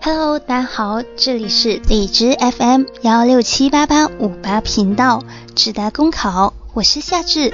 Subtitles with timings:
[0.00, 5.24] Hello，大家好，这里是荔枝 FM 幺六七八八五八频道，
[5.56, 7.52] 直达公考，我是夏至。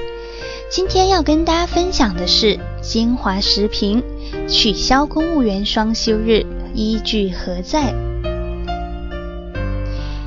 [0.71, 4.03] 今天要跟大家分享的是精华时评：
[4.47, 6.45] 取消公务员双休日，
[6.75, 7.95] 依据何在？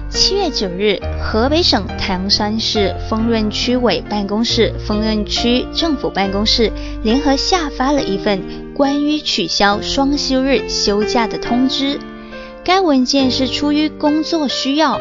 [0.09, 6.71] 七月九日，河北省唐山市丰润区委办公室、丰润区政府办公室
[7.03, 11.99] 联合下发了一份关于取消双休日休假的通知。
[12.67, 14.99] 该文件是出于工作需要。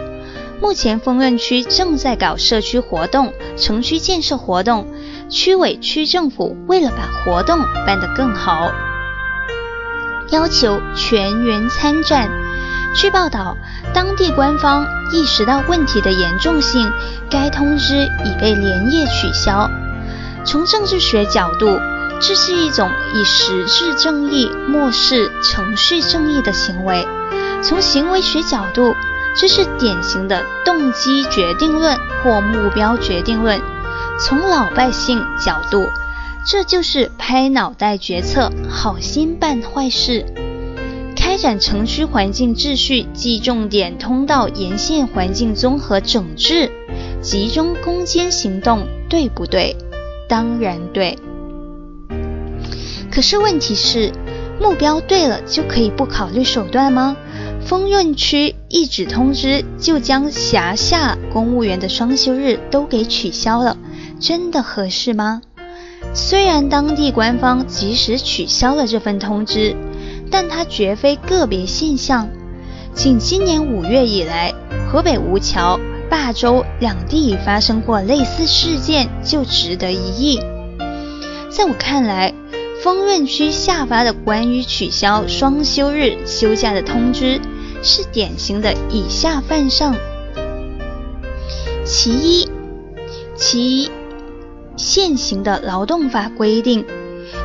[0.63, 4.87] 目前丰润区正在搞社区活动、城区建设活动，
[5.29, 8.71] 区委区政府为了把活动办得更好，
[10.31, 12.31] 要求全员参战。
[12.95, 13.57] 据报道，
[13.93, 16.89] 当地官方意识到问题的严重性，
[17.29, 19.69] 该通知已被连夜取消。
[20.45, 21.67] 从政治学角度，
[22.21, 27.05] 这是一种以实质正义漠视程序正义的行为；
[27.63, 28.95] 从行为学角度，
[29.37, 33.59] 这是典型的动机决定论或目标决定论；
[34.21, 35.87] 从老百姓角度，
[36.47, 40.25] 这就是拍脑袋决策，好心办坏事。
[41.17, 46.71] 开展城区环境秩序及重点通道沿线环境综合整治，
[47.21, 49.77] 集中攻坚行动，对不对？
[50.29, 51.19] 当然对。
[53.11, 54.13] 可是问题是，
[54.61, 57.17] 目标对了就可以不考虑手段吗？
[57.67, 63.77] 丰润区一纸通知就将辖下公务员的双休日都给取消了，
[64.21, 65.43] 真的合适吗？
[66.15, 69.77] 虽然当地官方及时取消了这份通知。
[70.29, 72.29] 但它绝非个别现象，
[72.93, 74.53] 仅今年五月以来，
[74.91, 75.79] 河北吴桥、
[76.11, 80.41] 霸州两地已发生过类似事件，就值得一议。
[81.49, 82.35] 在我看来，
[82.83, 87.41] 丰润区下发的关于取消双休日休假的通知，
[87.83, 89.95] 是典型的以下犯上。
[91.85, 92.49] 其一，
[93.37, 93.91] 其一
[94.77, 96.85] 现行的劳动法规定。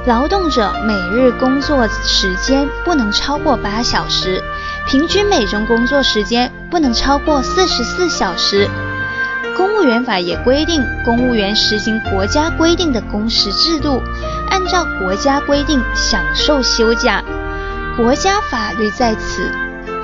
[0.06, 4.42] 劳动者每日工作时间不能超过八小时，
[4.88, 8.68] 平均每周工作时间不能超过四十四小时。
[9.58, 14.02] 公务员法也规定，公务员实行国家规定的工时制度，
[14.50, 17.24] 按照国家规定享受休假。
[17.98, 19.52] 国家法律在此，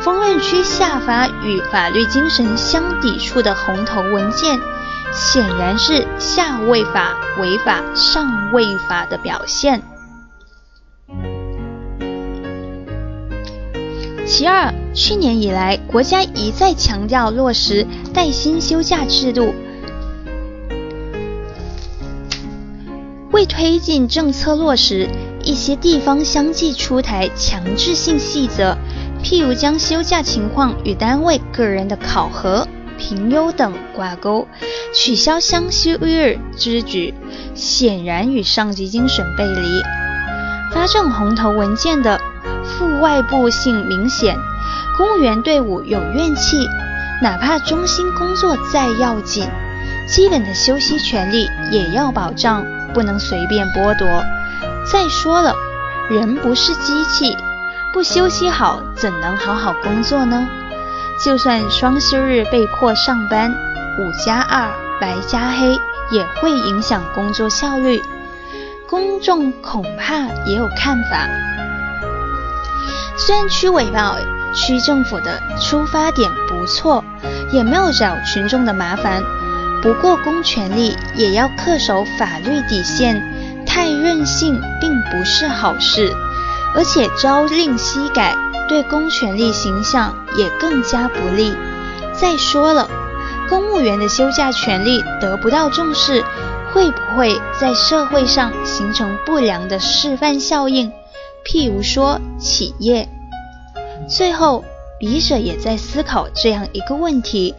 [0.08, 4.58] 丰润区下发与法律精神相抵触的红头文件。
[5.12, 9.82] 显然是下位法违法上位法的表现。
[14.26, 19.54] 其二，去年以来，国家一再强调落实带薪休假制度，
[23.34, 25.10] 为推进政策落实，
[25.44, 28.78] 一些地方相继出台强制性细则，
[29.30, 32.66] 譬如将休假情况与单位个人的考核。
[32.98, 34.48] 评优等挂钩，
[34.92, 37.14] 取消双休日之举，
[37.54, 39.84] 显然与上级精神背离。
[40.74, 42.20] 发证红头文件的
[42.64, 44.36] 负外部性明显，
[44.98, 46.58] 公务员队伍有怨气，
[47.22, 49.48] 哪怕中心工作再要紧，
[50.08, 54.08] 基本的休息权利也要保障，不能随便剥夺。
[54.92, 55.54] 再说了，
[56.10, 57.38] 人不是机器，
[57.98, 60.48] 不休息好，怎能好好工作呢？
[61.26, 64.70] 就算双休日被迫上班，五加二
[65.02, 65.80] 白加黑
[66.12, 68.00] 也会影响工作效率。
[68.88, 71.28] 公众恐怕也有看法。
[73.18, 74.16] 虽然区委报
[74.54, 77.04] 区政府的出发点不错，
[77.52, 79.24] 也没有找群众的麻烦，
[79.82, 83.20] 不过公权力也要恪守法律底线，
[83.66, 86.14] 太任性并不是好事，
[86.78, 88.38] 而且朝令夕改。
[88.70, 91.54] 对公权力形象也更加不利。
[92.14, 92.90] 再说了，
[93.48, 96.22] 公务员的休假权利得不到重视，
[96.74, 100.92] 会不会在社会上形成不良的示范效应？
[101.46, 103.08] 譬如说企业。
[104.10, 104.66] 最后，
[105.00, 107.56] 笔者也在思考这样一个问题：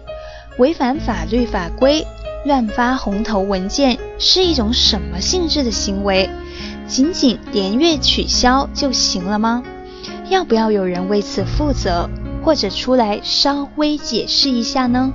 [0.58, 2.06] 违反法律法规、
[2.44, 6.28] 乱发红头文件是一种什么性质的行为？
[6.88, 9.62] 仅仅连月取消就行了吗？
[10.31, 12.08] 要不要有人为此负责，
[12.43, 15.12] 或者出来稍微解释一下呢？